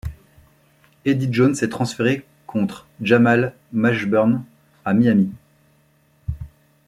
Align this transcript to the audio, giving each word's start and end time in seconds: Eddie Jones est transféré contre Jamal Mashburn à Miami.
Eddie 1.05 1.29
Jones 1.31 1.53
est 1.61 1.69
transféré 1.69 2.25
contre 2.47 2.87
Jamal 3.03 3.55
Mashburn 3.71 4.43
à 4.83 4.95
Miami. 4.95 5.31